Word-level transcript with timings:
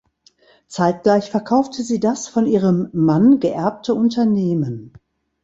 Zeitgleich 0.65 1.29
verkaufte 1.29 1.83
sie 1.83 1.99
das 1.99 2.27
von 2.27 2.47
ihrem 2.47 2.89
Mann 2.91 3.39
geerbte 3.39 3.93
Unternehmen. 3.93 4.93